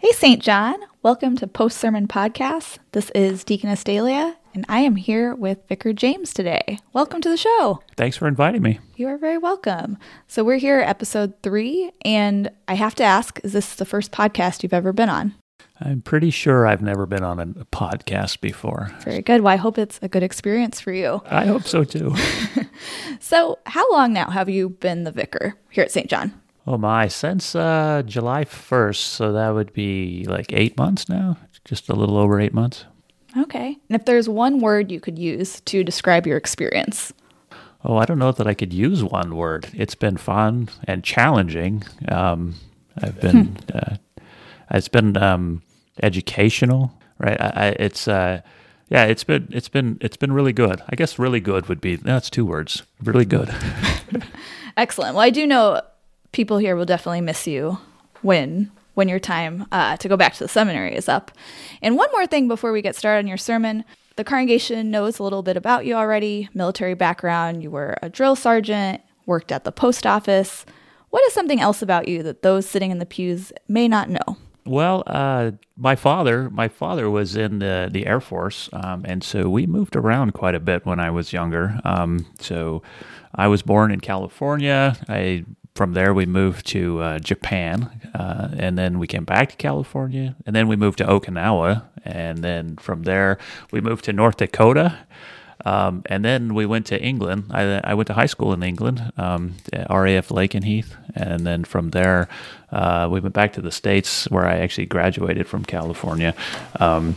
Hey, 0.00 0.12
St. 0.12 0.40
John. 0.40 0.76
Welcome 1.02 1.36
to 1.38 1.48
Post 1.48 1.76
Sermon 1.76 2.06
Podcast. 2.06 2.78
This 2.92 3.10
is 3.16 3.42
Deaconess 3.42 3.82
Dahlia, 3.82 4.36
and 4.54 4.64
I 4.68 4.78
am 4.78 4.94
here 4.94 5.34
with 5.34 5.66
Vicar 5.68 5.92
James 5.92 6.32
today. 6.32 6.78
Welcome 6.92 7.20
to 7.20 7.28
the 7.28 7.36
show. 7.36 7.82
Thanks 7.96 8.16
for 8.16 8.28
inviting 8.28 8.62
me. 8.62 8.78
You 8.94 9.08
are 9.08 9.18
very 9.18 9.38
welcome. 9.38 9.98
So, 10.28 10.44
we're 10.44 10.58
here, 10.58 10.78
episode 10.78 11.34
three, 11.42 11.90
and 12.04 12.48
I 12.68 12.74
have 12.74 12.94
to 12.94 13.02
ask 13.02 13.40
is 13.42 13.52
this 13.52 13.74
the 13.74 13.84
first 13.84 14.12
podcast 14.12 14.62
you've 14.62 14.72
ever 14.72 14.92
been 14.92 15.08
on? 15.08 15.34
I'm 15.80 16.00
pretty 16.00 16.30
sure 16.30 16.64
I've 16.64 16.82
never 16.82 17.04
been 17.04 17.24
on 17.24 17.40
a 17.40 17.46
podcast 17.46 18.40
before. 18.40 18.92
Very 19.00 19.22
good. 19.22 19.40
Well, 19.40 19.52
I 19.52 19.56
hope 19.56 19.78
it's 19.78 19.98
a 20.00 20.08
good 20.08 20.22
experience 20.22 20.80
for 20.80 20.92
you. 20.92 21.22
I 21.26 21.46
hope 21.46 21.64
so 21.64 21.82
too. 21.82 22.14
so, 23.18 23.58
how 23.66 23.90
long 23.90 24.12
now 24.12 24.30
have 24.30 24.48
you 24.48 24.68
been 24.68 25.02
the 25.02 25.10
vicar 25.10 25.56
here 25.70 25.82
at 25.82 25.90
St. 25.90 26.08
John? 26.08 26.40
Oh 26.68 26.76
my, 26.76 27.08
since 27.08 27.54
uh, 27.54 28.02
July 28.04 28.44
1st, 28.44 28.96
so 28.96 29.32
that 29.32 29.54
would 29.54 29.72
be 29.72 30.26
like 30.28 30.52
eight 30.52 30.76
months 30.76 31.08
now, 31.08 31.38
just 31.64 31.88
a 31.88 31.94
little 31.94 32.18
over 32.18 32.38
eight 32.38 32.52
months. 32.52 32.84
Okay. 33.38 33.78
And 33.88 33.98
if 33.98 34.04
there's 34.04 34.28
one 34.28 34.60
word 34.60 34.92
you 34.92 35.00
could 35.00 35.18
use 35.18 35.62
to 35.62 35.82
describe 35.82 36.26
your 36.26 36.36
experience, 36.36 37.14
Oh, 37.82 37.96
I 37.96 38.04
don't 38.04 38.18
know 38.18 38.32
that 38.32 38.46
I 38.46 38.52
could 38.52 38.74
use 38.74 39.02
one 39.02 39.34
word. 39.34 39.70
It's 39.72 39.94
been 39.94 40.18
fun 40.18 40.68
and 40.84 41.02
challenging. 41.02 41.84
Um, 42.06 42.56
I've 43.00 43.18
been, 43.18 43.56
uh, 43.74 43.96
it's 44.70 44.88
been 44.88 45.16
um, 45.16 45.62
educational, 46.02 46.92
right? 47.16 47.40
I, 47.40 47.46
I, 47.46 47.66
it's, 47.78 48.06
uh, 48.06 48.42
yeah, 48.90 49.04
it's 49.04 49.24
been, 49.24 49.48
it's 49.52 49.70
been, 49.70 49.96
it's 50.02 50.18
been 50.18 50.32
really 50.32 50.52
good. 50.52 50.82
I 50.86 50.96
guess 50.96 51.18
really 51.18 51.40
good 51.40 51.66
would 51.70 51.80
be 51.80 51.96
that's 51.96 52.28
two 52.28 52.44
words. 52.44 52.82
Really 53.02 53.24
good. 53.24 53.54
excellent. 54.76 55.14
Well, 55.14 55.24
I 55.24 55.30
do 55.30 55.46
know 55.46 55.80
people 56.32 56.58
here 56.58 56.76
will 56.76 56.84
definitely 56.84 57.20
miss 57.20 57.46
you 57.46 57.78
when 58.22 58.70
when 58.94 59.08
your 59.08 59.20
time 59.20 59.64
uh, 59.70 59.96
to 59.96 60.08
go 60.08 60.16
back 60.16 60.34
to 60.34 60.40
the 60.40 60.48
seminary 60.48 60.92
is 60.92 61.08
up. 61.08 61.30
And 61.80 61.96
one 61.96 62.10
more 62.10 62.26
thing 62.26 62.48
before 62.48 62.72
we 62.72 62.82
get 62.82 62.96
started 62.96 63.20
on 63.20 63.28
your 63.28 63.36
sermon. 63.36 63.84
The 64.16 64.24
congregation 64.24 64.90
knows 64.90 65.20
a 65.20 65.22
little 65.22 65.44
bit 65.44 65.56
about 65.56 65.86
you 65.86 65.94
already 65.94 66.48
military 66.52 66.94
background. 66.94 67.62
You 67.62 67.70
were 67.70 67.96
a 68.02 68.08
drill 68.08 68.34
sergeant, 68.34 69.00
worked 69.24 69.52
at 69.52 69.62
the 69.62 69.70
post 69.70 70.04
office. 70.04 70.66
What 71.10 71.24
is 71.28 71.32
something 71.32 71.60
else 71.60 71.80
about 71.80 72.08
you 72.08 72.24
that 72.24 72.42
those 72.42 72.68
sitting 72.68 72.90
in 72.90 72.98
the 72.98 73.06
pews 73.06 73.52
may 73.68 73.86
not 73.86 74.10
know? 74.10 74.36
Well, 74.66 75.04
uh, 75.06 75.52
my 75.76 75.94
father, 75.94 76.50
my 76.50 76.66
father 76.66 77.08
was 77.08 77.36
in 77.36 77.60
the 77.60 77.88
the 77.90 78.06
Air 78.06 78.20
Force, 78.20 78.68
um, 78.72 79.02
and 79.06 79.24
so 79.24 79.48
we 79.48 79.66
moved 79.66 79.96
around 79.96 80.34
quite 80.34 80.54
a 80.56 80.60
bit 80.60 80.84
when 80.84 80.98
I 80.98 81.10
was 81.10 81.32
younger. 81.32 81.80
Um, 81.84 82.26
so 82.40 82.82
I 83.34 83.46
was 83.46 83.62
born 83.62 83.92
in 83.92 84.00
California. 84.00 84.96
I 85.08 85.44
from 85.78 85.92
there 85.92 86.12
we 86.12 86.26
moved 86.26 86.66
to 86.66 87.00
uh, 87.00 87.18
Japan, 87.20 88.10
uh, 88.12 88.48
and 88.58 88.76
then 88.76 88.98
we 88.98 89.06
came 89.06 89.24
back 89.24 89.50
to 89.50 89.56
California, 89.56 90.34
and 90.44 90.54
then 90.54 90.66
we 90.66 90.74
moved 90.74 90.98
to 90.98 91.04
Okinawa, 91.04 91.84
and 92.04 92.38
then 92.42 92.76
from 92.78 93.04
there 93.04 93.38
we 93.70 93.80
moved 93.80 94.04
to 94.06 94.12
North 94.12 94.38
Dakota. 94.38 94.98
Um, 95.64 96.02
and 96.06 96.24
then 96.24 96.54
we 96.54 96.66
went 96.66 96.86
to 96.86 97.00
England. 97.00 97.50
I, 97.50 97.80
I, 97.82 97.94
went 97.94 98.06
to 98.08 98.14
high 98.14 98.26
school 98.26 98.52
in 98.52 98.62
England, 98.62 99.12
um, 99.16 99.54
RAF 99.72 100.28
Lakenheath, 100.28 100.54
and 100.54 100.64
Heath, 100.64 100.96
and 101.14 101.46
then 101.46 101.64
from 101.64 101.90
there 101.90 102.28
uh, 102.72 103.08
we 103.10 103.20
went 103.20 103.34
back 103.34 103.52
to 103.54 103.60
the 103.60 103.72
states 103.72 104.28
where 104.30 104.46
I 104.46 104.58
actually 104.58 104.86
graduated 104.86 105.46
from 105.46 105.64
California, 105.64 106.34
um, 106.80 107.16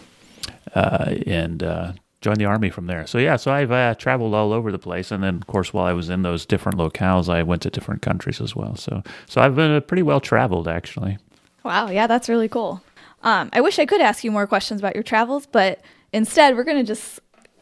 uh, 0.75 1.15
and 1.25 1.63
uh, 1.63 1.93
joined 2.21 2.37
the 2.37 2.45
army 2.45 2.69
from 2.69 2.87
there. 2.87 3.05
So 3.07 3.17
yeah, 3.17 3.35
so 3.35 3.51
I've 3.51 3.71
uh, 3.71 3.95
traveled 3.95 4.33
all 4.33 4.53
over 4.53 4.71
the 4.71 4.79
place, 4.79 5.11
and 5.11 5.23
then 5.23 5.35
of 5.35 5.47
course 5.47 5.73
while 5.73 5.85
I 5.85 5.93
was 5.93 6.09
in 6.09 6.21
those 6.21 6.45
different 6.45 6.77
locales, 6.77 7.27
I 7.27 7.43
went 7.43 7.63
to 7.63 7.69
different 7.69 8.01
countries 8.01 8.39
as 8.39 8.55
well. 8.55 8.75
So 8.75 9.03
so 9.27 9.41
I've 9.41 9.55
been 9.55 9.71
uh, 9.71 9.79
pretty 9.81 10.03
well 10.03 10.19
traveled 10.21 10.67
actually. 10.67 11.17
Wow, 11.63 11.89
yeah, 11.89 12.07
that's 12.07 12.29
really 12.29 12.49
cool. 12.49 12.81
Um, 13.23 13.49
I 13.53 13.61
wish 13.61 13.77
I 13.77 13.85
could 13.85 14.01
ask 14.01 14.23
you 14.23 14.31
more 14.31 14.47
questions 14.47 14.81
about 14.81 14.95
your 14.95 15.03
travels, 15.03 15.45
but 15.45 15.81
instead 16.11 16.55
we're 16.55 16.63
going 16.63 16.77
to 16.77 16.83
just 16.83 17.19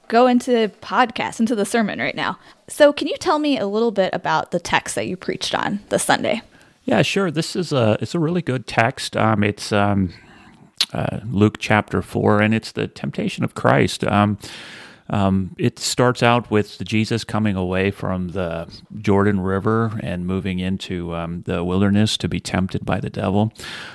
go 0.07 0.27
into 0.27 0.69
podcast, 0.81 1.39
into 1.39 1.55
the 1.55 1.65
sermon 1.65 1.99
right 1.99 2.15
now. 2.15 2.37
So, 2.67 2.93
can 2.93 3.07
you 3.07 3.15
tell 3.17 3.39
me 3.39 3.57
a 3.57 3.67
little 3.67 3.91
bit 3.91 4.13
about 4.13 4.51
the 4.51 4.59
text 4.59 4.95
that 4.95 5.07
you 5.07 5.17
preached 5.17 5.55
on 5.55 5.79
this 5.89 6.03
Sunday? 6.03 6.41
Yeah, 6.85 7.01
sure. 7.01 7.31
This 7.31 7.55
is 7.55 7.71
a 7.71 7.97
it's 8.01 8.15
a 8.15 8.19
really 8.19 8.41
good 8.41 8.67
text. 8.67 9.15
Um, 9.15 9.43
it's 9.43 9.71
um, 9.71 10.13
Luke 11.25 11.57
chapter 11.59 12.01
four, 12.01 12.41
and 12.41 12.53
it's 12.53 12.71
the 12.71 12.87
temptation 12.87 13.43
of 13.43 13.53
Christ. 13.53 14.03
Um, 14.03 14.37
um, 15.09 15.55
it 15.57 15.79
starts 15.79 16.21
out 16.21 16.51
with 16.51 16.83
Jesus 16.83 17.23
coming 17.23 17.55
away 17.55 17.91
from 17.91 18.29
the 18.29 18.71
Jordan 18.97 19.39
River 19.39 19.99
and 20.01 20.27
moving 20.27 20.59
into 20.59 21.15
um, 21.15 21.43
the 21.43 21.63
wilderness 21.63 22.17
to 22.17 22.27
be 22.27 22.39
tempted 22.39 22.85
by 22.85 22.99
the 22.99 23.09
devil. 23.09 23.51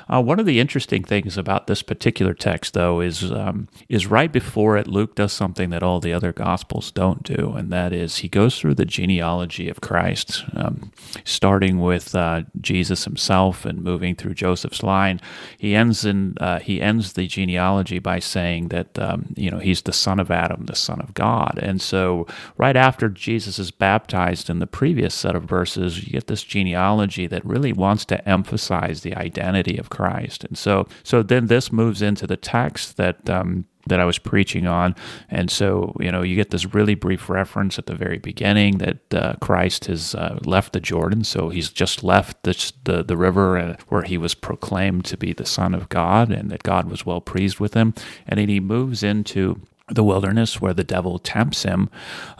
Uh, 0.09 0.23
one 0.23 0.41
of 0.41 0.47
the 0.47 0.61
interesting 0.61 1.05
things 1.05 1.39
about 1.39 1.67
this 1.67 1.83
particular 1.83 2.35
text, 2.35 2.75
though, 2.75 3.01
is 3.01 3.31
um, 3.31 3.69
is 3.89 4.07
right 4.07 4.33
before 4.33 4.77
it, 4.77 4.87
Luke 4.87 5.15
does 5.15 5.33
something 5.33 5.71
that 5.71 5.83
all 5.83 6.01
the 6.01 6.13
other 6.13 6.33
Gospels 6.33 6.91
don't 6.91 7.23
do, 7.23 7.55
and 7.57 7.73
that 7.73 7.93
is 7.93 8.19
he 8.19 8.29
goes 8.29 8.59
through 8.59 8.75
the 8.75 8.85
genealogy 8.85 9.69
of 9.69 9.81
Christ, 9.81 10.45
um, 10.55 10.93
starting 11.25 11.81
with 11.81 12.15
uh, 12.15 12.43
Jesus 12.61 13.05
himself 13.05 13.65
and 13.65 13.83
moving 13.83 14.15
through 14.15 14.35
Joseph's 14.35 14.83
line. 14.83 15.21
He 15.59 15.75
ends 15.75 16.05
in 16.05 16.37
uh, 16.41 16.59
he 16.59 16.81
ends 16.81 17.13
the 17.13 17.27
genealogy 17.27 17.99
by 17.99 18.19
saying 18.19 18.69
that 18.69 18.99
um, 18.99 19.35
you 19.37 19.51
know 19.51 19.59
he's 19.59 19.83
the 19.83 19.93
son 19.93 20.19
of 20.19 20.31
Adam, 20.31 20.67
the 20.67 20.75
son 20.75 21.01
of 21.01 21.04
of 21.05 21.15
God. 21.15 21.59
And 21.63 21.81
so, 21.81 22.27
right 22.57 22.77
after 22.77 23.09
Jesus 23.09 23.59
is 23.59 23.71
baptized 23.71 24.51
in 24.51 24.59
the 24.59 24.67
previous 24.67 25.15
set 25.15 25.37
of 25.37 25.45
verses, 25.45 26.05
you 26.05 26.13
get 26.13 26.27
this 26.27 26.43
genealogy 26.43 27.27
that 27.29 27.45
really 27.45 27.73
wants 27.73 28.05
to 28.07 28.29
emphasize 28.29 29.03
the 29.03 29.15
identity 29.15 29.79
of 29.79 29.91
Christ. 29.91 30.43
And 30.45 30.59
so, 30.59 30.89
so 31.05 31.23
then 31.23 31.47
this 31.47 31.71
moves 31.71 32.03
into 32.03 32.27
the 32.27 32.37
text 32.37 32.97
that. 32.97 33.31
Um, 33.31 33.67
that 33.87 34.01
I 34.01 34.05
was 34.05 34.19
preaching 34.19 34.67
on. 34.67 34.95
And 35.29 35.51
so, 35.51 35.95
you 36.01 36.11
know, 36.11 36.23
you 36.23 36.37
get 36.37 36.51
this 36.51 36.75
really 36.75 36.95
brief 36.95 37.29
reference 37.29 37.79
at 37.79 37.87
the 37.87 37.95
very 37.95 38.19
beginning 38.19 38.79
that 38.79 39.15
uh, 39.15 39.35
Christ 39.41 39.87
has 39.87 40.15
uh, 40.15 40.39
left 40.45 40.73
the 40.73 40.81
Jordan. 40.81 41.25
So 41.25 41.51
he's 41.51 41.71
just 41.71 42.03
left 42.03 42.43
the, 42.45 42.73
the, 42.85 43.03
the 43.03 43.17
river 43.17 43.59
uh, 43.59 43.77
where 43.89 44.03
he 44.03 44.17
was 44.17 44.35
proclaimed 44.35 45.05
to 45.07 45.17
be 45.17 45.33
the 45.33 45.47
Son 45.47 45.75
of 45.75 45.89
God 45.89 46.33
and 46.33 46.51
that 46.51 46.63
God 46.63 46.89
was 46.89 47.05
well 47.05 47.21
pleased 47.21 47.61
with 47.61 47.75
him. 47.75 47.95
And 48.27 48.41
then 48.41 48.49
he 48.49 48.61
moves 48.61 49.03
into 49.03 49.61
the 49.89 50.05
wilderness 50.05 50.61
where 50.61 50.73
the 50.73 50.85
devil 50.85 51.19
tempts 51.19 51.63
him 51.63 51.91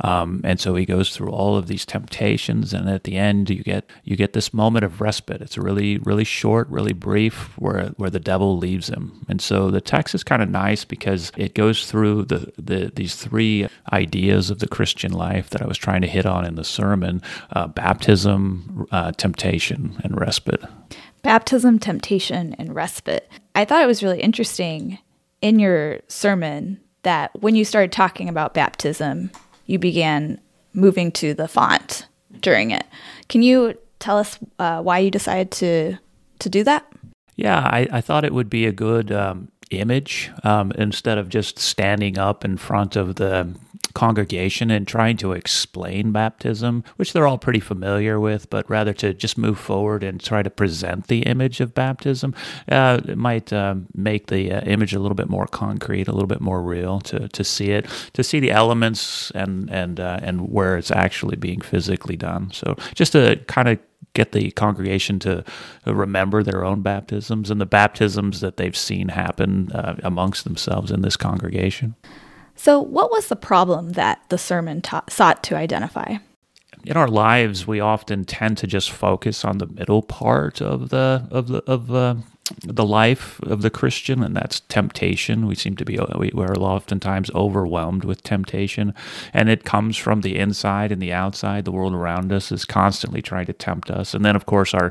um, 0.03 0.41
and 0.45 0.59
so 0.59 0.75
he 0.75 0.87
goes 0.87 1.15
through 1.15 1.29
all 1.29 1.57
of 1.57 1.67
these 1.67 1.85
temptations 1.85 2.73
and 2.73 2.89
at 2.89 3.05
the 3.05 3.17
end 3.17 3.51
you 3.51 3.63
get 3.63 3.91
you 4.03 4.17
get 4.17 4.33
this 4.33 4.55
moment 4.55 4.85
of 4.85 5.01
respite. 5.01 5.43
It's 5.43 5.59
really 5.59 5.99
really 5.99 6.25
short 6.25 6.69
really 6.69 6.95
brief 6.95 7.57
where 7.59 7.89
where 7.97 8.11
the 8.11 8.21
devil 8.21 8.57
leaves 8.57 8.89
him. 8.89 9.25
And 9.29 9.43
so 9.43 9.71
the 9.71 9.81
text 9.81 10.15
is 10.15 10.25
kind 10.25 10.43
of 10.43 10.49
nice 10.49 10.85
because 10.85 11.33
it 11.37 11.55
goes 11.55 11.87
through 11.87 12.25
the, 12.25 12.53
the 12.57 12.93
these 12.95 13.15
three 13.15 13.69
ideas 13.93 14.51
of 14.51 14.59
the 14.59 14.69
christian 14.69 15.13
life 15.13 15.51
that 15.51 15.63
i 15.63 15.67
was 15.67 15.79
trying 15.79 16.01
to 16.01 16.07
hit 16.07 16.27
on 16.27 16.45
in 16.45 16.55
the 16.55 16.65
sermon 16.65 17.21
uh, 17.53 17.67
baptism 17.67 18.87
uh, 18.91 19.13
temptation 19.13 20.01
and 20.03 20.19
respite. 20.19 20.63
Baptism 21.23 21.79
temptation 21.79 22.55
and 22.59 22.75
respite. 22.75 23.29
I 23.55 23.65
thought 23.65 23.83
it 23.83 23.87
was 23.87 24.03
really 24.03 24.21
interesting 24.21 24.99
in 25.41 25.59
your 25.59 26.01
sermon 26.09 26.81
that 27.05 27.31
when 27.41 27.55
you 27.55 27.65
started 27.65 27.93
talking 27.93 28.29
about 28.29 28.55
baptism, 28.55 29.31
you 29.67 29.79
began 29.79 30.41
moving 30.75 31.13
to 31.13 31.35
the 31.35 31.49
font 31.49 32.07
during 32.41 32.71
it. 32.71 32.85
Can 33.29 33.43
you 33.43 33.79
tell 34.01 34.19
us 34.19 34.39
uh, 34.59 34.83
why 34.83 34.99
you 34.99 35.11
decided 35.11 35.51
to 35.53 35.99
to 36.41 36.49
do 36.49 36.65
that? 36.65 36.87
Yeah, 37.37 37.59
I, 37.59 37.89
I 37.91 38.01
thought 38.01 38.25
it 38.25 38.35
would 38.35 38.51
be 38.51 38.67
a 38.67 38.73
good 38.73 39.11
um, 39.11 39.49
image 39.71 40.31
um, 40.45 40.73
instead 40.73 41.19
of 41.19 41.29
just 41.29 41.59
standing 41.59 42.19
up 42.19 42.45
in 42.45 42.57
front 42.57 42.97
of 42.97 43.17
the 43.17 43.55
congregation 43.95 44.71
and 44.71 44.87
trying 44.87 45.17
to 45.17 45.33
explain 45.33 46.13
baptism, 46.13 46.85
which 46.97 47.13
they're 47.13 47.27
all 47.27 47.39
pretty 47.39 47.61
familiar 47.61 48.19
with, 48.19 48.51
but 48.51 48.69
rather 48.69 48.93
to 48.93 49.15
just 49.15 49.39
move 49.39 49.59
forward 49.59 50.03
and 50.03 50.21
try 50.21 50.43
to 50.43 50.51
present 50.51 51.07
the 51.07 51.23
image 51.23 51.61
of 51.61 51.75
baptism. 51.75 52.35
Uh, 52.71 53.01
it 53.07 53.17
might 53.17 53.53
um, 53.53 53.87
make 53.95 54.27
the 54.27 54.53
uh, 54.53 54.61
image 54.63 54.93
a 54.95 54.99
little 54.99 55.15
bit 55.15 55.31
more 55.31 55.47
concrete, 55.47 56.09
a 56.09 56.13
little 56.13 56.27
bit 56.27 56.41
more 56.41 56.63
real 56.63 57.01
to, 57.01 57.29
to 57.29 57.45
see 57.45 57.71
it, 57.71 57.87
to 58.13 58.23
see 58.23 58.41
the 58.41 58.51
elements 58.51 59.31
and 59.33 59.71
and 59.71 60.01
uh, 60.01 60.19
and 60.23 60.51
where 60.51 60.77
it's 60.77 60.91
actually 60.91 61.37
being 61.37 61.61
physically 61.61 62.17
done. 62.17 62.51
So 62.53 62.77
just 62.95 63.13
to 63.13 63.37
kind 63.47 63.69
of 63.69 63.79
get 64.15 64.33
the 64.33 64.51
congregation 64.53 65.19
to 65.19 65.45
remember 65.87 66.43
their 66.43 66.65
own 66.65 66.83
baptisms 66.83 67.51
and 67.51 67.61
the 67.61 67.67
baptisms 67.67 68.41
that 68.41 68.57
they've 68.57 68.77
seen 68.77 69.09
happen 69.09 69.71
uh, 69.73 69.97
amongst 70.03 70.45
themselves 70.45 70.91
in 70.91 71.03
this 71.03 71.17
congregation. 71.17 71.95
So, 72.57 72.81
what 72.81 73.11
was 73.11 73.29
the 73.29 73.37
problem 73.37 73.93
that 73.93 74.23
the 74.29 74.39
sermon 74.39 74.83
sought 75.09 75.43
to 75.45 75.57
identify? 75.57 76.17
In 76.85 76.97
our 76.97 77.09
lives, 77.09 77.67
we 77.67 77.81
often 77.81 78.25
tend 78.25 78.59
to 78.59 78.67
just 78.67 78.91
focus 78.91 79.45
on 79.45 79.59
the 79.59 79.67
middle 79.67 80.03
part 80.03 80.61
of 80.61 80.91
the 80.91 81.27
of 81.31 81.49
the 81.49 81.63
of 81.67 81.93
uh, 81.93 82.17
the 82.63 82.85
life 82.85 83.41
of 83.43 83.63
the 83.63 83.71
Christian, 83.71 84.23
and 84.23 84.37
that's 84.37 84.61
temptation. 84.61 85.47
We 85.47 85.55
seem 85.55 85.77
to 85.77 85.85
be 85.85 85.99
we, 86.19 86.31
we're 86.35 86.55
oftentimes 86.55 87.31
overwhelmed 87.35 88.05
with 88.05 88.23
temptation, 88.23 88.93
and 89.33 89.49
it 89.49 89.65
comes 89.65 89.97
from 89.97 90.21
the 90.21 90.37
inside 90.37 90.93
and 90.93 91.01
the 91.01 91.13
outside. 91.13 91.65
The 91.65 91.73
world 91.73 91.95
around 91.95 92.33
us 92.33 92.53
is 92.53 92.67
constantly 92.67 93.23
trying 93.23 93.47
to 93.47 93.55
tempt 93.55 93.91
us, 93.91 94.13
and 94.13 94.25
then 94.25 94.37
of 94.37 94.45
course 94.45 94.75
our 94.75 94.91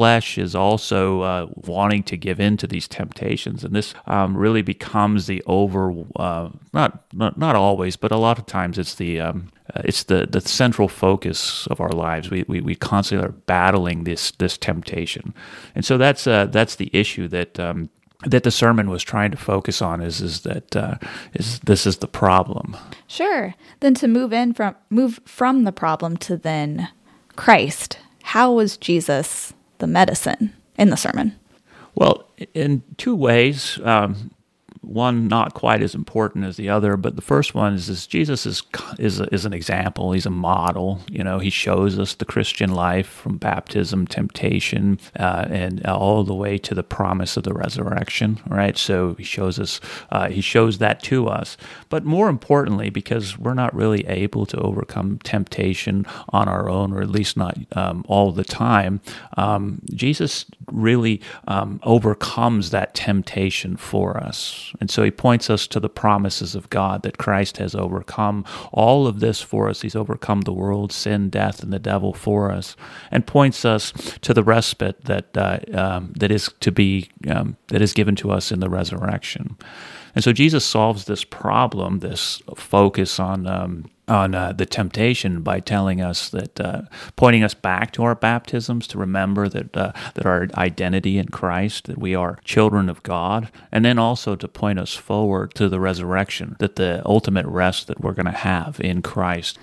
flesh 0.00 0.38
is 0.38 0.54
also 0.54 1.20
uh, 1.20 1.46
wanting 1.66 2.02
to 2.02 2.16
give 2.16 2.40
in 2.40 2.56
to 2.56 2.66
these 2.66 2.88
temptations, 2.88 3.62
and 3.62 3.76
this 3.76 3.92
um, 4.06 4.34
really 4.34 4.62
becomes 4.62 5.26
the 5.26 5.42
over 5.44 5.92
uh, 6.16 6.48
not, 6.72 7.04
not 7.12 7.36
not 7.36 7.54
always, 7.54 7.96
but 7.96 8.10
a 8.10 8.16
lot 8.16 8.38
of 8.38 8.46
times 8.46 8.78
it's 8.78 8.94
the 8.94 9.20
um, 9.20 9.50
uh, 9.74 9.82
it's 9.84 10.04
the, 10.04 10.26
the 10.26 10.40
central 10.40 10.88
focus 10.88 11.66
of 11.66 11.82
our 11.82 11.92
lives. 11.92 12.30
We, 12.30 12.46
we, 12.48 12.62
we 12.62 12.74
constantly 12.74 13.28
are 13.28 13.32
battling 13.32 14.04
this 14.04 14.30
this 14.38 14.56
temptation, 14.56 15.34
and 15.74 15.84
so 15.84 15.98
that's 15.98 16.26
uh, 16.26 16.46
that's 16.46 16.76
the 16.76 16.88
issue 16.94 17.28
that 17.28 17.60
um, 17.60 17.90
that 18.24 18.44
the 18.44 18.50
sermon 18.50 18.88
was 18.88 19.02
trying 19.02 19.32
to 19.32 19.36
focus 19.36 19.82
on 19.82 20.00
is 20.00 20.22
is 20.22 20.40
that 20.44 20.74
uh, 20.74 20.94
is 21.34 21.60
this 21.60 21.84
is 21.86 21.98
the 21.98 22.08
problem. 22.08 22.74
Sure. 23.06 23.54
Then 23.80 23.92
to 23.96 24.08
move 24.08 24.32
in 24.32 24.54
from 24.54 24.76
move 24.88 25.20
from 25.26 25.64
the 25.64 25.72
problem 25.72 26.16
to 26.16 26.38
then 26.38 26.88
Christ. 27.36 27.98
How 28.22 28.50
was 28.52 28.78
Jesus 28.78 29.52
the 29.80 29.86
medicine 29.86 30.52
in 30.78 30.90
the 30.90 30.96
sermon? 30.96 31.34
Well, 31.94 32.30
in 32.54 32.82
two 32.96 33.16
ways. 33.16 33.78
Um, 33.82 34.30
one 34.90 35.28
not 35.28 35.54
quite 35.54 35.82
as 35.82 35.94
important 35.94 36.44
as 36.44 36.56
the 36.56 36.68
other, 36.68 36.96
but 36.96 37.14
the 37.14 37.22
first 37.22 37.54
one 37.54 37.74
is, 37.74 38.06
Jesus 38.06 38.44
is 38.44 38.62
is, 38.98 39.20
a, 39.20 39.32
is 39.32 39.44
an 39.44 39.52
example. 39.52 40.12
He's 40.12 40.26
a 40.26 40.30
model. 40.30 41.00
You 41.08 41.22
know, 41.22 41.38
he 41.38 41.50
shows 41.50 41.98
us 41.98 42.14
the 42.14 42.24
Christian 42.24 42.72
life 42.72 43.06
from 43.06 43.38
baptism, 43.38 44.06
temptation, 44.06 44.98
uh, 45.18 45.46
and 45.48 45.86
all 45.86 46.24
the 46.24 46.34
way 46.34 46.58
to 46.58 46.74
the 46.74 46.82
promise 46.82 47.36
of 47.36 47.44
the 47.44 47.54
resurrection. 47.54 48.40
Right. 48.46 48.76
So 48.76 49.14
he 49.14 49.24
shows 49.24 49.58
us. 49.58 49.80
Uh, 50.10 50.28
he 50.28 50.40
shows 50.40 50.78
that 50.78 51.02
to 51.04 51.28
us. 51.28 51.56
But 51.88 52.04
more 52.04 52.28
importantly, 52.28 52.90
because 52.90 53.38
we're 53.38 53.54
not 53.54 53.74
really 53.74 54.06
able 54.06 54.44
to 54.46 54.58
overcome 54.58 55.18
temptation 55.22 56.04
on 56.30 56.48
our 56.48 56.68
own, 56.68 56.92
or 56.92 57.00
at 57.00 57.10
least 57.10 57.36
not 57.36 57.56
um, 57.72 58.04
all 58.08 58.32
the 58.32 58.44
time, 58.44 59.00
um, 59.36 59.80
Jesus 59.94 60.46
really 60.72 61.20
um, 61.48 61.80
overcomes 61.82 62.70
that 62.70 62.94
temptation 62.94 63.76
for 63.76 64.16
us. 64.16 64.72
And 64.80 64.90
so 64.90 65.02
he 65.02 65.10
points 65.10 65.50
us 65.50 65.66
to 65.68 65.80
the 65.80 65.88
promises 65.88 66.54
of 66.54 66.70
God 66.70 67.02
that 67.02 67.18
Christ 67.18 67.56
has 67.58 67.74
overcome 67.74 68.44
all 68.72 69.06
of 69.06 69.20
this 69.20 69.40
for 69.40 69.68
us. 69.68 69.82
He's 69.82 69.96
overcome 69.96 70.42
the 70.42 70.52
world, 70.52 70.92
sin, 70.92 71.30
death, 71.30 71.62
and 71.62 71.72
the 71.72 71.78
devil 71.78 72.12
for 72.12 72.50
us, 72.50 72.76
and 73.10 73.26
points 73.26 73.64
us 73.64 73.92
to 74.20 74.34
the 74.34 74.44
respite 74.44 75.04
that 75.04 75.36
uh, 75.36 75.58
um, 75.72 76.12
that 76.16 76.30
is 76.30 76.50
to 76.60 76.72
be 76.72 77.08
um, 77.28 77.56
that 77.68 77.82
is 77.82 77.92
given 77.92 78.16
to 78.16 78.30
us 78.30 78.52
in 78.52 78.60
the 78.60 78.70
resurrection. 78.70 79.56
And 80.14 80.24
so 80.24 80.32
Jesus 80.32 80.64
solves 80.64 81.04
this 81.04 81.24
problem, 81.24 82.00
this 82.00 82.42
focus 82.56 83.20
on 83.20 83.46
um, 83.46 83.90
on 84.10 84.34
uh, 84.34 84.52
the 84.52 84.66
temptation 84.66 85.42
by 85.42 85.60
telling 85.60 86.00
us 86.00 86.28
that, 86.30 86.60
uh, 86.60 86.82
pointing 87.16 87.44
us 87.44 87.54
back 87.54 87.92
to 87.92 88.02
our 88.02 88.14
baptisms 88.14 88.86
to 88.88 88.98
remember 88.98 89.48
that 89.48 89.76
uh, 89.76 89.92
that 90.14 90.26
our 90.26 90.48
identity 90.56 91.16
in 91.16 91.28
Christ, 91.28 91.86
that 91.86 91.98
we 91.98 92.14
are 92.14 92.38
children 92.44 92.88
of 92.88 93.02
God, 93.02 93.50
and 93.70 93.84
then 93.84 93.98
also 93.98 94.36
to 94.36 94.48
point 94.48 94.78
us 94.78 94.94
forward 94.94 95.54
to 95.54 95.68
the 95.68 95.80
resurrection, 95.80 96.56
that 96.58 96.76
the 96.76 97.02
ultimate 97.06 97.46
rest 97.46 97.86
that 97.86 98.00
we're 98.00 98.12
going 98.12 98.26
to 98.26 98.32
have 98.32 98.80
in 98.80 99.00
Christ. 99.00 99.58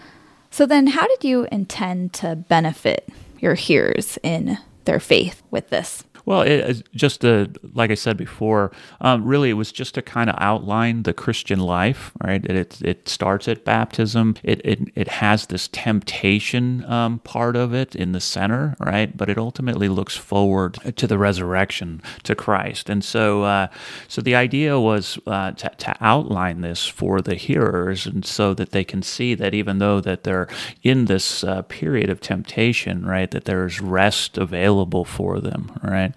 So 0.50 0.66
then, 0.66 0.88
how 0.88 1.08
did 1.08 1.24
you 1.24 1.48
intend 1.52 2.14
to 2.14 2.36
benefit 2.36 3.10
your 3.40 3.56
hearers 3.56 4.18
in 4.24 4.58
their 4.86 5.00
faith 5.00 5.44
with 5.52 5.70
this? 5.70 6.04
Well, 6.28 6.42
it, 6.42 6.84
just 6.94 7.22
to, 7.22 7.50
like 7.74 7.90
I 7.90 7.96
said 7.96 8.18
before, 8.18 8.74
um, 9.00 9.24
really 9.24 9.50
it 9.50 9.54
was 9.54 9.72
just 9.72 9.96
to 9.96 10.02
kind 10.02 10.30
of 10.30 10.36
outline 10.40 11.04
the 11.04 11.14
Christian 11.14 11.58
life, 11.62 12.12
right? 12.22 12.46
It, 12.46 12.56
it, 12.58 12.82
it 12.82 13.08
starts 13.08 13.48
at 13.48 13.64
baptism. 13.64 14.36
It, 14.44 14.60
it, 14.66 14.80
it 14.94 15.08
has 15.08 15.46
this 15.46 15.70
temptation 15.70 16.84
um, 16.84 17.20
part 17.20 17.56
of 17.56 17.74
it 17.74 17.96
in 17.96 18.12
the 18.12 18.20
center, 18.20 18.76
right? 18.82 19.16
But 19.16 19.30
it 19.30 19.38
ultimately 19.38 19.88
looks 19.88 20.18
forward 20.18 20.74
to 20.98 21.08
the 21.08 21.18
resurrection, 21.18 22.02
to 22.24 22.36
Christ. 22.36 22.90
And 22.90 23.06
so, 23.06 23.44
uh, 23.44 23.68
so 24.10 24.22
the 24.22 24.36
idea 24.36 24.78
was 24.82 25.18
uh, 25.28 25.52
to, 25.52 25.70
to 25.78 25.96
outline 26.02 26.60
this 26.60 26.86
for 26.86 27.22
the 27.22 27.36
hearers 27.36 28.06
and 28.06 28.26
so 28.26 28.54
that 28.54 28.72
they 28.72 28.84
can 28.84 29.02
see 29.02 29.34
that 29.36 29.54
even 29.54 29.78
though 29.80 30.02
that 30.02 30.26
they're 30.26 30.50
in 30.84 31.06
this 31.06 31.46
uh, 31.46 31.62
period 31.64 32.10
of 32.10 32.20
temptation, 32.20 33.06
right, 33.06 33.32
that 33.32 33.46
there's 33.46 33.80
rest 33.80 34.38
available 34.38 35.06
for 35.06 35.40
them, 35.40 35.72
right? 35.82 36.14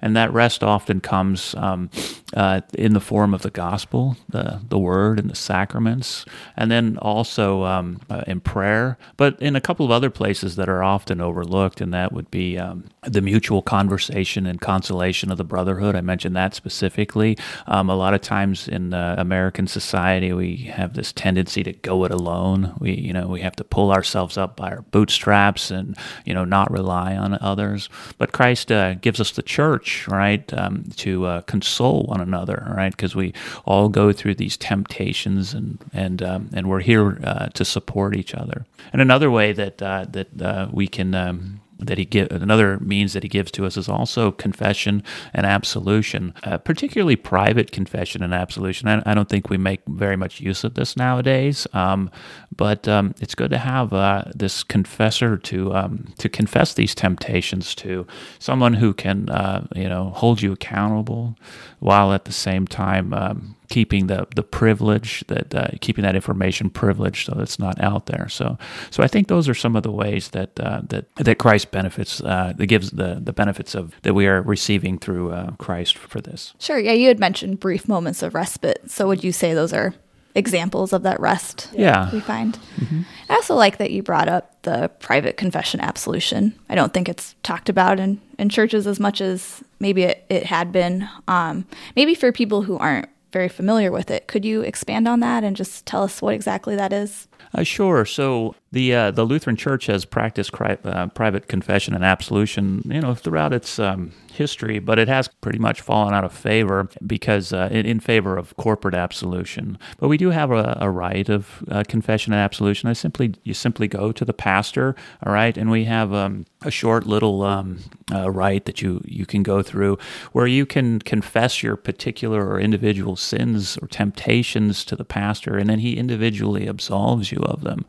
And 0.00 0.16
that 0.16 0.32
rest 0.32 0.62
often 0.62 1.00
comes 1.00 1.54
um, 1.56 1.90
uh, 2.34 2.60
in 2.74 2.94
the 2.94 3.00
form 3.00 3.34
of 3.34 3.42
the 3.42 3.50
gospel, 3.50 4.16
the 4.28 4.60
the 4.68 4.78
word, 4.78 5.18
and 5.18 5.30
the 5.30 5.36
sacraments, 5.36 6.24
and 6.56 6.70
then 6.70 6.96
also 6.98 7.64
um, 7.64 8.00
uh, 8.08 8.22
in 8.26 8.40
prayer. 8.40 8.98
But 9.16 9.40
in 9.40 9.56
a 9.56 9.60
couple 9.60 9.84
of 9.84 9.92
other 9.92 10.10
places 10.10 10.56
that 10.56 10.68
are 10.68 10.82
often 10.82 11.20
overlooked, 11.20 11.80
and 11.80 11.92
that 11.92 12.12
would 12.12 12.30
be 12.30 12.58
um, 12.58 12.84
the 13.02 13.20
mutual 13.20 13.62
conversation 13.62 14.46
and 14.46 14.60
consolation 14.60 15.30
of 15.30 15.38
the 15.38 15.44
brotherhood. 15.44 15.94
I 15.94 16.00
mentioned 16.00 16.36
that 16.36 16.54
specifically. 16.54 17.36
Um, 17.66 17.90
a 17.90 17.96
lot 17.96 18.14
of 18.14 18.20
times 18.20 18.68
in 18.68 18.94
uh, 18.94 19.16
American 19.18 19.66
society, 19.66 20.32
we 20.32 20.56
have 20.74 20.94
this 20.94 21.12
tendency 21.12 21.62
to 21.62 21.72
go 21.72 22.04
it 22.04 22.10
alone. 22.10 22.74
We 22.78 22.94
you 22.94 23.12
know 23.12 23.28
we 23.28 23.40
have 23.42 23.56
to 23.56 23.64
pull 23.64 23.92
ourselves 23.92 24.36
up 24.36 24.56
by 24.56 24.70
our 24.70 24.82
bootstraps 24.82 25.70
and 25.70 25.96
you 26.24 26.34
know 26.34 26.44
not 26.44 26.70
rely 26.70 27.16
on 27.16 27.36
others. 27.40 27.88
But 28.18 28.32
Christ 28.32 28.72
uh, 28.72 28.94
gives 28.94 29.20
us 29.20 29.32
the 29.32 29.41
the 29.42 29.48
church, 29.48 30.06
right, 30.08 30.52
um, 30.54 30.84
to 30.96 31.26
uh, 31.26 31.40
console 31.42 32.04
one 32.04 32.20
another, 32.20 32.72
right, 32.76 32.92
because 32.92 33.16
we 33.16 33.32
all 33.64 33.88
go 33.88 34.12
through 34.12 34.36
these 34.36 34.56
temptations, 34.56 35.54
and 35.54 35.78
and 35.92 36.22
um, 36.22 36.50
and 36.52 36.68
we're 36.68 36.80
here 36.80 37.18
uh, 37.24 37.48
to 37.48 37.64
support 37.64 38.14
each 38.14 38.34
other. 38.34 38.64
And 38.92 39.02
another 39.02 39.30
way 39.30 39.52
that 39.52 39.82
uh, 39.82 40.06
that 40.10 40.40
uh, 40.40 40.68
we 40.70 40.86
can 40.86 41.14
um, 41.14 41.60
that 41.86 41.98
he 41.98 42.04
give 42.04 42.30
another 42.30 42.78
means 42.80 43.12
that 43.12 43.22
he 43.22 43.28
gives 43.28 43.50
to 43.52 43.66
us 43.66 43.76
is 43.76 43.88
also 43.88 44.30
confession 44.30 45.02
and 45.32 45.46
absolution, 45.46 46.34
uh, 46.44 46.58
particularly 46.58 47.16
private 47.16 47.72
confession 47.72 48.22
and 48.22 48.34
absolution. 48.34 48.88
I, 48.88 49.02
I, 49.06 49.14
don't 49.14 49.28
think 49.28 49.50
we 49.50 49.58
make 49.58 49.80
very 49.86 50.16
much 50.16 50.40
use 50.40 50.64
of 50.64 50.74
this 50.74 50.96
nowadays, 50.96 51.66
um, 51.72 52.10
but 52.54 52.88
um, 52.88 53.14
it's 53.20 53.34
good 53.34 53.50
to 53.50 53.58
have 53.58 53.92
uh, 53.92 54.24
this 54.34 54.62
confessor 54.62 55.36
to 55.36 55.74
um, 55.74 56.12
to 56.18 56.28
confess 56.28 56.74
these 56.74 56.94
temptations 56.94 57.74
to 57.76 58.06
someone 58.38 58.74
who 58.74 58.94
can 58.94 59.28
uh, 59.28 59.66
you 59.74 59.88
know 59.88 60.10
hold 60.10 60.42
you 60.42 60.52
accountable 60.52 61.36
while 61.78 62.12
at 62.12 62.24
the 62.24 62.32
same 62.32 62.66
time 62.66 63.12
um, 63.12 63.56
keeping 63.72 64.06
the 64.06 64.26
the 64.36 64.42
privilege 64.42 65.24
that 65.28 65.54
uh, 65.54 65.68
keeping 65.80 66.04
that 66.04 66.14
information 66.14 66.68
privileged 66.68 67.24
so 67.26 67.40
it's 67.40 67.58
not 67.58 67.80
out 67.80 68.04
there. 68.04 68.28
So 68.28 68.58
so 68.90 69.02
I 69.02 69.08
think 69.08 69.28
those 69.28 69.48
are 69.48 69.54
some 69.54 69.76
of 69.76 69.82
the 69.82 69.90
ways 69.90 70.28
that 70.30 70.60
uh, 70.60 70.82
that 70.90 71.06
that 71.16 71.38
Christ 71.38 71.70
benefits 71.70 72.20
uh, 72.20 72.52
that 72.54 72.66
gives 72.66 72.90
the 72.90 73.18
the 73.24 73.32
benefits 73.32 73.74
of 73.74 73.94
that 74.02 74.12
we 74.12 74.26
are 74.26 74.42
receiving 74.42 74.98
through 74.98 75.32
uh, 75.32 75.52
Christ 75.52 75.96
for 75.96 76.20
this. 76.20 76.52
Sure. 76.58 76.78
Yeah, 76.78 76.92
you 76.92 77.08
had 77.08 77.18
mentioned 77.18 77.60
brief 77.60 77.88
moments 77.88 78.22
of 78.22 78.34
respite. 78.34 78.90
So 78.90 79.08
would 79.08 79.24
you 79.24 79.32
say 79.32 79.54
those 79.54 79.72
are 79.72 79.94
examples 80.34 80.94
of 80.94 81.02
that 81.02 81.20
rest 81.20 81.68
yeah 81.74 82.10
we 82.10 82.18
find 82.18 82.58
mm-hmm. 82.80 83.02
i 83.28 83.34
also 83.34 83.54
like 83.54 83.76
that 83.76 83.90
you 83.90 84.02
brought 84.02 84.30
up 84.30 84.62
the 84.62 84.88
private 84.98 85.36
confession 85.36 85.78
absolution 85.78 86.58
i 86.70 86.74
don't 86.74 86.94
think 86.94 87.06
it's 87.06 87.34
talked 87.42 87.68
about 87.68 88.00
in, 88.00 88.18
in 88.38 88.48
churches 88.48 88.86
as 88.86 88.98
much 88.98 89.20
as 89.20 89.62
maybe 89.78 90.04
it, 90.04 90.24
it 90.30 90.46
had 90.46 90.72
been 90.72 91.06
um, 91.28 91.66
maybe 91.96 92.14
for 92.14 92.32
people 92.32 92.62
who 92.62 92.78
aren't 92.78 93.10
very 93.32 93.48
familiar 93.48 93.90
with 93.90 94.10
it. 94.10 94.26
Could 94.26 94.44
you 94.44 94.62
expand 94.62 95.08
on 95.08 95.20
that 95.20 95.42
and 95.44 95.56
just 95.56 95.86
tell 95.86 96.02
us 96.02 96.20
what 96.22 96.34
exactly 96.34 96.76
that 96.76 96.92
is? 96.92 97.28
Uh, 97.54 97.62
sure. 97.62 98.04
So 98.04 98.54
the 98.72 98.94
uh, 98.94 99.10
the 99.10 99.24
Lutheran 99.24 99.56
Church 99.56 99.86
has 99.86 100.04
practiced 100.04 100.52
cri- 100.52 100.78
uh, 100.84 101.06
private 101.08 101.46
confession 101.46 101.94
and 101.94 102.04
absolution, 102.04 102.82
you 102.86 103.00
know, 103.00 103.14
throughout 103.14 103.52
its 103.52 103.78
um, 103.78 104.12
history, 104.32 104.78
but 104.78 104.98
it 104.98 105.08
has 105.08 105.28
pretty 105.28 105.58
much 105.58 105.82
fallen 105.82 106.14
out 106.14 106.24
of 106.24 106.32
favor 106.32 106.88
because 107.06 107.52
uh, 107.52 107.68
in, 107.70 107.84
in, 107.84 108.00
favor 108.00 108.38
of 108.38 108.56
corporate 108.56 108.94
absolution. 108.94 109.78
But 109.98 110.08
we 110.08 110.16
do 110.16 110.30
have 110.30 110.50
a, 110.50 110.78
a 110.80 110.90
rite 110.90 111.28
of 111.28 111.62
uh, 111.70 111.84
confession 111.86 112.32
and 112.32 112.40
absolution. 112.40 112.88
I 112.88 112.94
simply 112.94 113.34
you 113.44 113.52
simply 113.52 113.88
go 113.88 114.10
to 114.10 114.24
the 114.24 114.32
pastor, 114.32 114.96
all 115.24 115.32
right, 115.32 115.56
and 115.56 115.70
we 115.70 115.84
have 115.84 116.14
um, 116.14 116.46
a 116.62 116.70
short 116.70 117.06
little 117.06 117.42
um, 117.42 117.78
uh, 118.10 118.30
rite 118.30 118.64
that 118.64 118.80
you 118.80 119.02
you 119.04 119.26
can 119.26 119.42
go 119.42 119.62
through 119.62 119.98
where 120.32 120.46
you 120.46 120.64
can 120.64 120.98
confess 121.00 121.62
your 121.62 121.76
particular 121.76 122.48
or 122.48 122.58
individual 122.58 123.16
sins 123.16 123.76
or 123.82 123.88
temptations 123.88 124.82
to 124.86 124.96
the 124.96 125.04
pastor, 125.04 125.58
and 125.58 125.68
then 125.68 125.80
he 125.80 125.98
individually 125.98 126.66
absolves 126.66 127.31
you 127.32 127.38
of 127.44 127.62
them. 127.62 127.84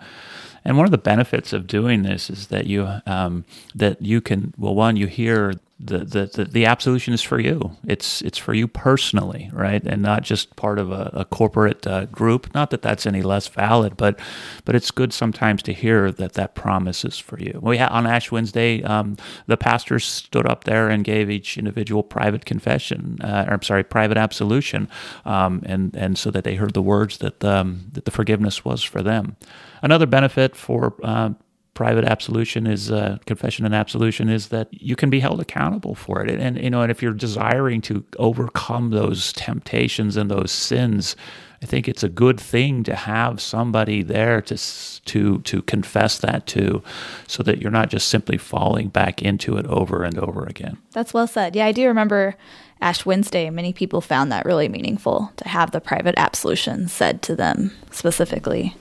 And 0.66 0.78
one 0.78 0.86
of 0.86 0.92
the 0.92 0.98
benefits 0.98 1.52
of 1.52 1.68
doing 1.68 2.04
this 2.04 2.30
is 2.30 2.48
that 2.48 2.68
you 2.68 2.88
um, 3.06 3.44
that 3.76 4.02
you 4.02 4.22
can 4.22 4.54
well 4.58 4.74
one 4.76 4.96
you 4.96 5.08
hear 5.08 5.54
the, 5.80 6.00
the, 6.00 6.25
the, 6.27 6.46
the, 6.46 6.65
absolution 6.65 7.13
is 7.13 7.22
for 7.22 7.39
you. 7.39 7.75
It's 7.86 8.22
it's 8.22 8.38
for 8.38 8.53
you 8.53 8.68
personally, 8.68 9.50
right, 9.51 9.84
and 9.84 10.01
not 10.01 10.22
just 10.22 10.56
part 10.56 10.77
of 10.80 10.92
a, 10.92 11.12
a 11.13 11.25
corporate 11.25 11.86
uh, 11.88 12.06
group. 12.06 12.53
Not 12.53 12.70
that 12.70 12.82
that's 12.82 13.06
any 13.06 13.22
less 13.22 13.48
valid, 13.48 13.98
but 13.98 14.20
but 14.65 14.75
it's 14.75 14.92
good 14.92 15.12
sometimes 15.12 15.63
to 15.63 15.74
hear 15.74 16.12
that 16.12 16.34
that 16.34 16.56
promise 16.56 17.03
is 17.03 17.18
for 17.18 17.39
you. 17.39 17.60
We 17.62 17.77
had, 17.77 17.89
on 17.89 18.06
Ash 18.06 18.32
Wednesday, 18.32 18.84
um, 18.84 19.18
the 19.48 19.58
pastors 19.58 20.06
stood 20.06 20.48
up 20.48 20.63
there 20.63 20.89
and 20.89 21.03
gave 21.03 21.30
each 21.30 21.58
individual 21.58 22.03
private 22.03 22.46
confession, 22.46 23.18
uh, 23.22 23.46
or 23.48 23.53
I'm 23.53 23.63
sorry, 23.63 23.84
private 23.84 24.18
absolution, 24.18 24.88
um, 25.25 25.63
and 25.65 25.96
and 25.96 26.18
so 26.18 26.30
that 26.32 26.44
they 26.44 26.56
heard 26.56 26.75
the 26.75 26.84
words 26.84 27.18
that 27.18 27.44
um, 27.44 27.88
that 27.94 28.06
the 28.06 28.12
forgiveness 28.12 28.63
was 28.63 28.84
for 28.84 29.01
them. 29.01 29.36
Another 29.82 30.06
benefit 30.06 30.56
for 30.56 30.94
uh, 31.03 31.32
private 31.74 32.06
absolution 32.06 32.68
is 32.68 32.92
uh, 32.92 33.18
confession 33.25 33.65
and 33.65 33.74
absolution 33.74 34.30
is 34.30 34.50
that 34.50 34.68
you 34.72 34.96
can 34.96 35.10
be 35.10 35.20
held 35.20 35.39
accountable 35.39 35.96
for 35.96 36.24
it 36.24 36.30
and, 36.30 36.62
you 36.62 36.70
know 36.70 36.82
and 36.82 36.92
if 36.92 37.01
you're 37.01 37.13
desiring 37.13 37.82
to 37.82 38.03
overcome 38.20 38.92
those 38.92 39.34
temptations 39.34 40.15
and 40.15 40.30
those 40.30 40.51
sins 40.51 41.15
I 41.63 41.65
think 41.65 41.88
it's 41.88 42.03
a 42.03 42.10
good 42.10 42.42
thing 42.42 42.84
to 42.84 42.94
have 42.94 43.42
somebody 43.42 44.03
there 44.03 44.42
to 44.42 44.58
to 45.06 45.39
to 45.39 45.62
confess 45.62 46.20
that 46.20 46.46
to, 46.48 46.84
so 47.25 47.42
that 47.42 47.60
you're 47.60 47.72
not 47.72 47.89
just 47.89 48.10
simply 48.10 48.38
falling 48.38 48.89
back 48.89 49.22
into 49.22 49.56
it 49.56 49.65
over 49.68 50.03
and 50.03 50.20
over 50.20 50.44
again. 50.44 50.77
That's 50.92 51.13
well 51.13 51.25
said. 51.25 51.56
Yeah, 51.56 51.65
I 51.65 51.72
do 51.72 51.88
remember 51.88 52.36
Ash 52.82 53.06
Wednesday. 53.06 53.50
Many 53.50 53.72
people 53.72 54.01
found 54.01 54.30
that 54.30 54.46
really 54.46 54.68
meaningful 54.68 55.32
to 55.38 55.48
have 55.48 55.72
the 55.72 55.80
private 55.80 56.15
absolution 56.18 56.89
said 56.89 57.22
to 57.24 57.36
them 57.36 57.72
specifically. 57.92 58.75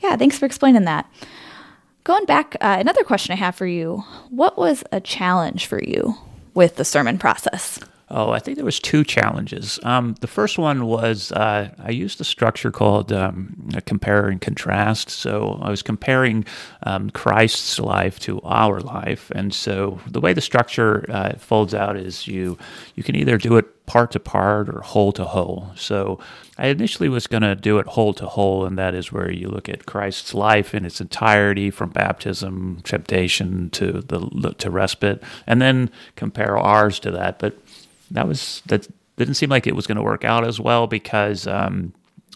Yeah, 0.00 0.16
thanks 0.16 0.36
for 0.36 0.46
explaining 0.46 0.84
that. 0.84 1.08
Going 2.06 2.24
back, 2.24 2.54
uh, 2.60 2.76
another 2.78 3.02
question 3.02 3.32
I 3.32 3.36
have 3.36 3.56
for 3.56 3.66
you: 3.66 4.04
What 4.30 4.56
was 4.56 4.84
a 4.92 5.00
challenge 5.00 5.66
for 5.66 5.82
you 5.82 6.14
with 6.54 6.76
the 6.76 6.84
sermon 6.84 7.18
process? 7.18 7.80
Oh, 8.08 8.30
I 8.30 8.38
think 8.38 8.54
there 8.56 8.64
was 8.64 8.78
two 8.78 9.02
challenges. 9.02 9.80
Um, 9.82 10.14
the 10.20 10.28
first 10.28 10.58
one 10.58 10.86
was 10.86 11.32
uh, 11.32 11.70
I 11.76 11.90
used 11.90 12.20
a 12.20 12.24
structure 12.24 12.70
called 12.70 13.12
um, 13.12 13.68
compare 13.84 14.28
and 14.28 14.40
contrast. 14.40 15.10
So 15.10 15.58
I 15.60 15.70
was 15.70 15.82
comparing 15.82 16.44
um, 16.84 17.10
Christ's 17.10 17.80
life 17.80 18.20
to 18.20 18.40
our 18.42 18.80
life, 18.80 19.32
and 19.34 19.52
so 19.52 20.00
the 20.06 20.20
way 20.20 20.32
the 20.32 20.40
structure 20.40 21.04
uh, 21.08 21.32
folds 21.38 21.74
out 21.74 21.96
is 21.96 22.28
you 22.28 22.56
you 22.94 23.02
can 23.02 23.16
either 23.16 23.38
do 23.38 23.56
it 23.56 23.86
part 23.86 24.10
to 24.12 24.20
part 24.20 24.68
or 24.68 24.80
whole 24.80 25.12
to 25.12 25.24
whole. 25.24 25.70
So 25.76 26.18
I 26.58 26.68
initially 26.68 27.08
was 27.08 27.26
going 27.26 27.42
to 27.42 27.54
do 27.54 27.78
it 27.78 27.86
whole 27.86 28.14
to 28.14 28.26
whole, 28.26 28.64
and 28.66 28.78
that 28.78 28.94
is 28.94 29.12
where 29.12 29.30
you 29.30 29.48
look 29.48 29.68
at 29.68 29.86
Christ's 29.86 30.34
life 30.34 30.74
in 30.74 30.84
its 30.84 31.00
entirety, 31.00 31.70
from 31.70 31.90
baptism, 31.90 32.80
temptation 32.84 33.70
to 33.70 34.00
the 34.00 34.54
to 34.58 34.70
respite, 34.70 35.22
and 35.46 35.60
then 35.60 35.90
compare 36.16 36.56
ours 36.56 36.98
to 37.00 37.10
that. 37.12 37.38
But 37.38 37.56
that 38.10 38.26
was 38.26 38.62
that 38.66 38.86
didn't 39.16 39.34
seem 39.34 39.50
like 39.50 39.66
it 39.66 39.74
was 39.74 39.86
going 39.86 39.96
to 39.96 40.02
work 40.02 40.24
out 40.24 40.44
as 40.44 40.60
well 40.60 40.86
because 40.86 41.46
um, 41.46 41.92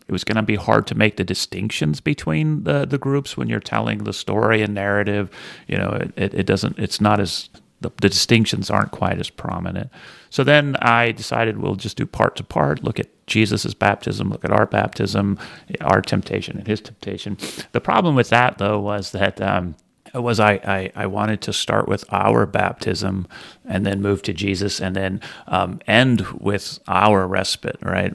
it 0.08 0.12
was 0.12 0.24
going 0.24 0.36
to 0.36 0.42
be 0.42 0.56
hard 0.56 0.86
to 0.88 0.94
make 0.94 1.16
the 1.16 1.24
distinctions 1.24 2.00
between 2.00 2.64
the 2.64 2.84
the 2.84 2.98
groups 2.98 3.36
when 3.36 3.48
you're 3.48 3.60
telling 3.60 3.98
the 3.98 4.12
story 4.12 4.62
and 4.62 4.74
narrative. 4.74 5.30
You 5.68 5.78
know, 5.78 5.90
it, 5.90 6.12
it, 6.16 6.34
it 6.34 6.46
doesn't. 6.46 6.78
It's 6.78 7.00
not 7.00 7.20
as 7.20 7.48
the, 7.80 7.90
the, 8.00 8.08
distinctions 8.08 8.70
aren't 8.70 8.90
quite 8.90 9.18
as 9.18 9.30
prominent. 9.30 9.90
So 10.28 10.44
then 10.44 10.76
I 10.76 11.12
decided 11.12 11.58
we'll 11.58 11.76
just 11.76 11.96
do 11.96 12.06
part 12.06 12.36
to 12.36 12.44
part. 12.44 12.84
Look 12.84 13.00
at 13.00 13.08
Jesus' 13.26 13.72
baptism. 13.72 14.30
Look 14.30 14.44
at 14.44 14.50
our 14.50 14.66
baptism, 14.66 15.38
our 15.80 16.02
temptation, 16.02 16.58
and 16.58 16.66
his 16.66 16.80
temptation. 16.80 17.38
The 17.72 17.80
problem 17.80 18.14
with 18.16 18.30
that 18.30 18.58
though 18.58 18.80
was 18.80 19.12
that. 19.12 19.40
Um, 19.40 19.76
was 20.14 20.40
I, 20.40 20.52
I, 20.54 20.92
I, 20.94 21.06
wanted 21.06 21.40
to 21.42 21.52
start 21.52 21.88
with 21.88 22.04
our 22.12 22.46
baptism 22.46 23.28
and 23.64 23.86
then 23.86 24.02
move 24.02 24.22
to 24.22 24.32
Jesus 24.32 24.80
and 24.80 24.96
then 24.96 25.20
um, 25.46 25.80
end 25.86 26.22
with 26.40 26.78
our 26.88 27.26
respite, 27.26 27.78
right? 27.82 28.14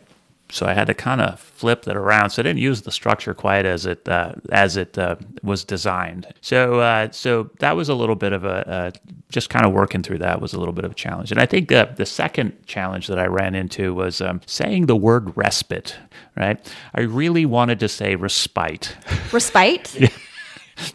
So 0.50 0.66
I 0.66 0.74
had 0.74 0.88
to 0.88 0.94
kind 0.94 1.22
of 1.22 1.40
flip 1.40 1.84
that 1.84 1.98
around. 1.98 2.30
So 2.30 2.42
I 2.42 2.44
didn't 2.44 2.60
use 2.60 2.84
the 2.84 2.92
structure 2.92 3.34
quite 3.34 3.66
as 3.66 3.86
it 3.86 4.08
uh, 4.08 4.34
as 4.52 4.78
it 4.78 4.98
uh, 4.98 5.16
was 5.42 5.64
designed. 5.64 6.28
So 6.42 6.80
uh, 6.82 7.12
so 7.12 7.50
that 7.60 7.76
was 7.76 7.90
a 7.90 7.96
little 7.96 8.16
bit 8.16 8.32
of 8.32 8.46
a 8.46 8.94
just 9.30 9.50
kind 9.50 9.66
of 9.66 9.74
working 9.74 10.04
through 10.04 10.20
that 10.20 10.42
was 10.42 10.54
a 10.54 10.60
little 10.60 10.74
bit 10.74 10.86
of 10.86 10.92
a 10.92 10.96
challenge. 10.96 11.32
And 11.32 11.42
I 11.42 11.48
think 11.48 11.70
the 11.70 11.92
the 11.96 12.06
second 12.06 12.54
challenge 12.68 13.08
that 13.08 13.18
I 13.18 13.26
ran 13.26 13.56
into 13.56 13.94
was 13.96 14.22
um, 14.22 14.40
saying 14.46 14.86
the 14.86 14.96
word 14.96 15.36
respite. 15.36 15.98
Right? 16.38 16.60
I 16.94 17.02
really 17.02 17.46
wanted 17.46 17.80
to 17.80 17.90
say 17.90 18.16
respite. 18.16 18.96
Respite. 19.32 19.96
yeah 20.00 20.10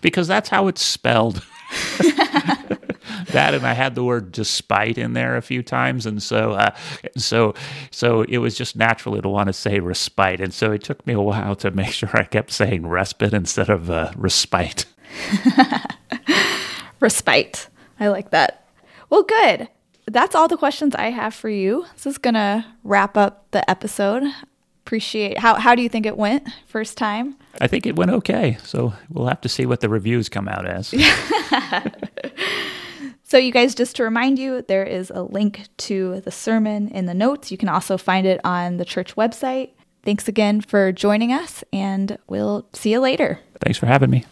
because 0.01 0.29
that's 0.29 0.49
how 0.49 0.69
it's 0.69 0.83
spelled. 0.83 1.45
that 3.33 3.55
and 3.55 3.67
I 3.67 3.75
had 3.75 3.95
the 3.95 4.05
word 4.05 4.33
despite 4.33 4.99
in 4.99 5.13
there 5.13 5.37
a 5.37 5.43
few 5.43 5.63
times, 5.63 6.07
and 6.07 6.23
so 6.23 6.53
uh, 6.53 6.75
so 7.17 7.55
so 7.91 8.23
it 8.23 8.39
was 8.39 8.57
just 8.57 8.77
naturally 8.77 9.21
to 9.21 9.29
want 9.29 9.49
to 9.49 9.53
say 9.53 9.81
respite, 9.81 10.41
and 10.41 10.53
so 10.53 10.73
it 10.73 10.83
took 10.83 11.07
me 11.07 11.15
a 11.15 11.21
while 11.21 11.55
to 11.57 11.71
make 11.71 11.93
sure 11.93 12.11
I 12.13 12.25
kept 12.25 12.53
saying 12.53 12.87
respite 12.87 13.35
instead 13.35 13.71
of 13.71 13.91
uh, 13.91 14.13
respite. 14.17 14.87
respite, 17.01 17.69
I 17.99 18.09
like 18.09 18.31
that. 18.31 18.69
Well, 19.09 19.23
good. 19.23 19.69
That's 20.07 20.35
all 20.35 20.49
the 20.49 20.57
questions 20.57 20.95
I 20.95 21.11
have 21.11 21.35
for 21.35 21.49
you. 21.49 21.87
This 21.95 22.07
is 22.07 22.19
gonna 22.19 22.79
wrap 22.83 23.17
up 23.17 23.47
the 23.53 23.69
episode 23.71 24.25
appreciate 24.91 25.39
how 25.39 25.55
how 25.55 25.77
do 25.77 25.83
you 25.83 25.89
think 25.89 26.05
it 26.05 26.17
went 26.17 26.49
first 26.67 26.99
time? 26.99 27.37
I 27.61 27.69
think 27.69 27.87
it 27.87 27.95
went 27.95 28.11
okay. 28.11 28.59
So 28.65 28.93
we'll 29.09 29.29
have 29.29 29.41
to 29.43 29.49
see 29.49 29.65
what 29.65 29.79
the 29.83 29.89
reviews 29.89 30.29
come 30.29 30.49
out 30.49 30.67
as. 30.67 30.89
so 33.23 33.39
you 33.39 33.53
guys 33.53 33.77
just 33.77 33.95
to 33.97 34.03
remind 34.03 34.41
you 34.41 34.63
there 34.63 34.83
is 34.83 35.11
a 35.11 35.23
link 35.23 35.69
to 35.77 36.23
the 36.23 36.33
sermon 36.33 36.89
in 36.89 37.07
the 37.07 37.15
notes. 37.15 37.53
You 37.53 37.57
can 37.57 37.69
also 37.69 37.97
find 37.97 38.27
it 38.27 38.41
on 38.43 38.79
the 38.79 38.85
church 38.85 39.15
website. 39.15 39.71
Thanks 40.03 40.27
again 40.27 40.61
for 40.61 40.91
joining 40.91 41.33
us 41.33 41.63
and 41.73 42.19
we'll 42.27 42.67
see 42.73 42.91
you 42.91 42.99
later. 42.99 43.39
Thanks 43.61 43.79
for 43.79 43.87
having 43.87 44.11
me. 44.11 44.25